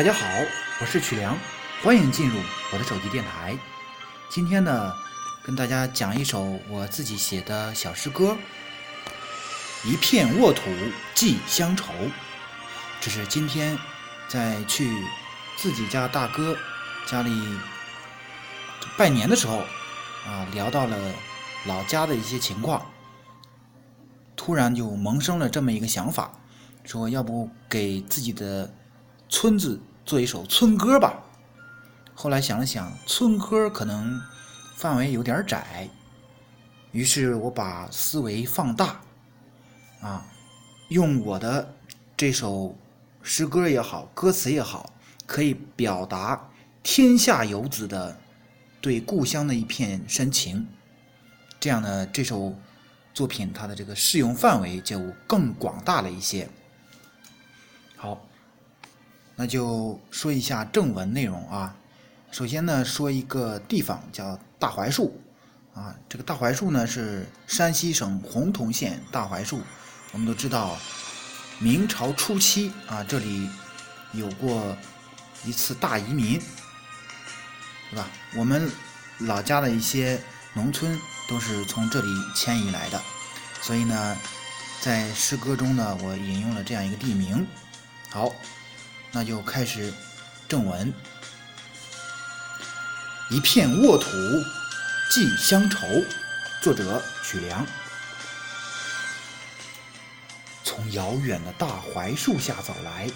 [0.00, 0.26] 大家好，
[0.80, 1.36] 我是曲良，
[1.82, 2.40] 欢迎进入
[2.72, 3.54] 我的手机电台。
[4.30, 4.94] 今天呢，
[5.44, 8.34] 跟大家讲一首我自己写的小诗歌，
[9.86, 10.62] 《一片沃土
[11.14, 11.92] 寄乡愁》。
[12.98, 13.76] 这是今天
[14.26, 15.04] 在去
[15.58, 16.56] 自己家大哥
[17.04, 17.30] 家里
[18.96, 19.58] 拜年的时候
[20.26, 20.96] 啊，聊到了
[21.66, 22.90] 老家的一些情况，
[24.34, 26.32] 突然就萌生了这么一个想法，
[26.84, 28.74] 说要不给自己的。
[29.32, 31.22] 村子做一首村歌吧，
[32.16, 34.20] 后来想了想，村歌可能
[34.74, 35.88] 范围有点窄，
[36.90, 39.00] 于是我把思维放大，
[40.00, 40.26] 啊，
[40.88, 41.72] 用我的
[42.16, 42.76] 这首
[43.22, 44.92] 诗歌也好，歌词也好，
[45.26, 46.50] 可以表达
[46.82, 48.18] 天下游子的
[48.80, 50.66] 对故乡的一片深情，
[51.60, 52.52] 这样呢，这首
[53.14, 56.48] 作品它的这个适用范围就更广大了一些。
[57.96, 58.20] 好。
[59.40, 61.74] 那就说一下正文内容啊。
[62.30, 65.18] 首先呢，说一个地方叫大槐树
[65.72, 65.96] 啊。
[66.10, 69.62] 这个大槐树呢是山西省洪洞县大槐树。
[70.12, 70.76] 我们都知道，
[71.58, 73.48] 明朝初期啊，这里
[74.12, 74.76] 有过
[75.42, 76.38] 一次大移民，
[77.88, 78.06] 对吧？
[78.36, 78.70] 我们
[79.20, 80.20] 老家的一些
[80.52, 83.00] 农村都是从这里迁移来的，
[83.62, 84.18] 所以呢，
[84.82, 87.46] 在诗歌中呢，我引用了这样一个地名。
[88.10, 88.30] 好。
[89.12, 89.92] 那就开始
[90.48, 90.92] 正文。
[93.30, 94.08] 一片沃土
[95.10, 95.86] 寄乡愁，
[96.62, 97.66] 作者许良。
[100.64, 103.08] 从遥远的大槐树下走来，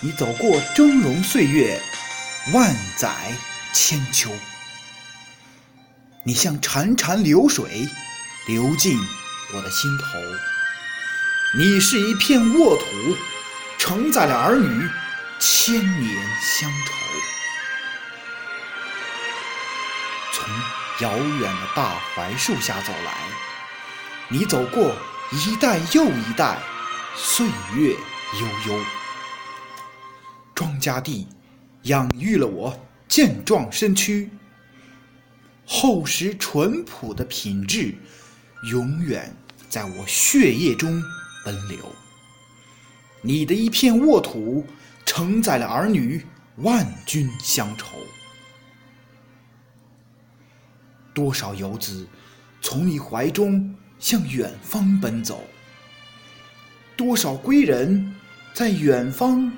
[0.00, 1.80] 你走过峥嵘岁月，
[2.52, 3.32] 万载
[3.74, 4.30] 千秋。
[6.24, 7.88] 你像潺潺流水，
[8.46, 8.98] 流进
[9.54, 10.04] 我的心头。
[11.56, 12.84] 你是一片沃土。
[13.86, 14.90] 承载了儿女
[15.38, 16.92] 千年乡愁，
[20.32, 20.48] 从
[21.06, 23.14] 遥远的大槐树下走来，
[24.28, 24.92] 你走过
[25.30, 26.58] 一代又一代，
[27.14, 27.46] 岁
[27.76, 27.92] 月
[28.40, 28.84] 悠悠。
[30.52, 31.28] 庄稼地
[31.82, 34.28] 养育了我健壮身躯，
[35.64, 37.94] 厚实淳朴的品质
[38.68, 39.32] 永远
[39.70, 41.00] 在我血液中
[41.44, 41.78] 奔流。
[43.26, 44.64] 你的一片沃土，
[45.04, 46.24] 承载了儿女
[46.58, 47.98] 万军乡愁。
[51.12, 52.06] 多少游子
[52.62, 55.42] 从你怀中向远方奔走，
[56.96, 58.14] 多少归人，
[58.54, 59.52] 在远方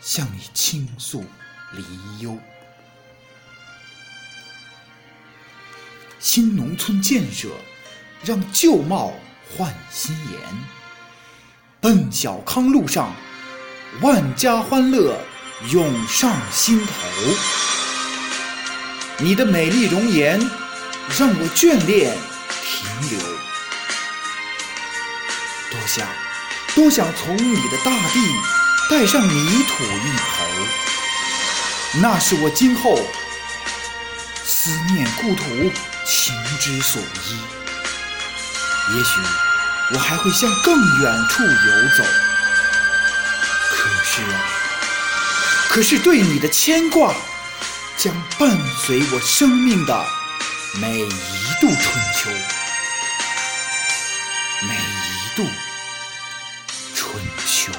[0.00, 1.22] 向你倾诉
[1.74, 2.36] 离忧。
[6.18, 7.50] 新农村建设，
[8.24, 9.12] 让旧貌
[9.56, 10.79] 换新颜。
[11.80, 13.10] 奔小康路上，
[14.02, 15.16] 万家欢乐
[15.70, 16.92] 涌上心头。
[19.16, 20.38] 你的美丽容颜
[21.18, 22.14] 让我眷恋
[22.62, 23.18] 停留。
[25.70, 26.06] 多想，
[26.74, 28.20] 多想从你的大地
[28.90, 30.44] 带上泥土一头。
[32.02, 33.00] 那是我今后
[34.44, 35.44] 思念故土
[36.04, 37.38] 情之所依。
[38.94, 39.49] 也许。
[39.92, 42.04] 我还会向更远处游走，
[43.70, 44.40] 可是啊，
[45.68, 47.12] 可是对你的牵挂
[47.96, 48.56] 将伴
[48.86, 50.06] 随我生命的
[50.80, 51.06] 每一
[51.60, 51.76] 度春
[52.14, 52.30] 秋，
[54.68, 55.44] 每一度
[56.94, 57.72] 春秋。